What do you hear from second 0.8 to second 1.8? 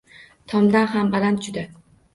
ham baland juda!